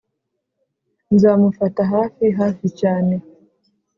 nzamufata 1.13 1.81
hafi, 1.93 2.25
hafi 2.39 2.67
cyane! 2.79 3.15